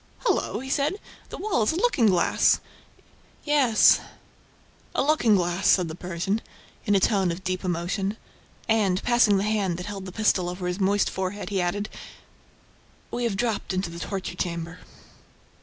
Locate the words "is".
1.61-1.71